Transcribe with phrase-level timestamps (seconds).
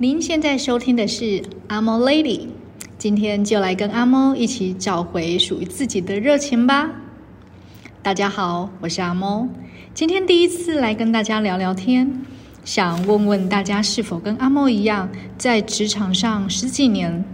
[0.00, 2.46] 您现在收听的是阿猫 Lady，
[2.98, 6.90] 今天就来跟阿猫一起找回属于自己的热情吧。
[8.00, 9.48] 大家好，我是阿猫，
[9.92, 12.22] 今天第一次来跟大家聊聊天，
[12.64, 17.24] 想问问大家是否跟阿猫一样，在职场上十几年，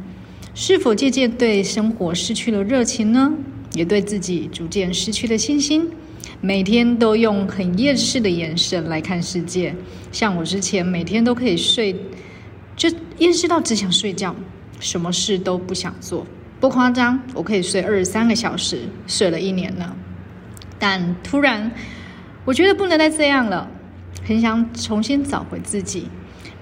[0.55, 3.33] 是否渐渐对生活失去了热情呢？
[3.75, 5.89] 也对自己逐渐失去了信心，
[6.41, 9.75] 每天都用很厌世的眼神来看世界。
[10.11, 11.95] 像我之前每天都可以睡，
[12.77, 14.35] 就厌世到只想睡觉，
[14.81, 16.27] 什么事都不想做，
[16.61, 19.95] 不夸张，我可以睡二十三个小时，睡了一年了。
[20.79, 21.71] 但突然，
[22.45, 23.69] 我觉得不能再这样了，
[24.25, 26.09] 很想重新找回自己。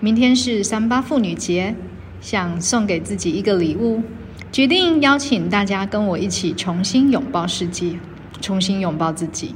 [0.01, 1.75] 明天是三八妇女节，
[2.21, 4.03] 想送给自己一个礼物。
[4.53, 7.99] 决定邀请大家跟我一起重新拥抱世界，
[8.43, 9.55] 重新拥抱自己，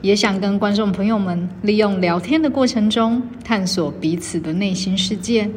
[0.00, 5.50] 也想跟观众朋友们利用聊天的过程中探索彼此的内心世界，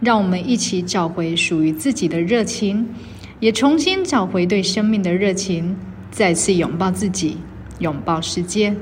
[0.00, 2.88] 让我们一起找回属于自己的热情，
[3.38, 5.76] 也重新找回对生命的热情，
[6.10, 7.36] 再次拥抱自己，
[7.80, 8.74] 拥抱世界。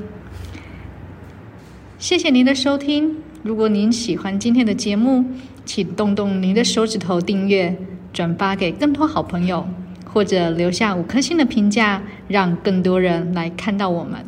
[1.99, 5.25] 谢谢您的收听，如果您喜欢今天的节目，
[5.65, 7.77] 请动动您的手指头订阅。
[8.13, 9.67] 转发给更多好朋友，
[10.07, 14.25] 或者留下五颗星的评价，让更多人来看到我们。